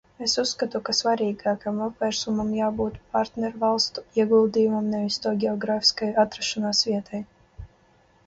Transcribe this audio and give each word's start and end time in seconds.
Es 0.25 0.33
uzskatu, 0.43 0.79
ka 0.85 0.93
svarīgākajam 0.99 1.81
apsvērumam 1.87 2.47
jābūt 2.59 2.95
partnervalstu 3.17 4.03
ieguldījumam, 4.23 4.89
nevis 4.95 5.21
to 5.27 5.33
ģeogrāfiskajai 5.43 6.15
atrašanās 6.23 6.81
vietai. 6.89 7.21